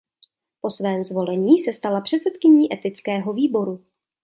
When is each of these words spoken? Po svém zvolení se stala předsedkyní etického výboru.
Po 0.61 0.69
svém 0.69 1.03
zvolení 1.03 1.57
se 1.57 1.73
stala 1.73 2.01
předsedkyní 2.01 2.73
etického 2.73 3.33
výboru. 3.33 3.85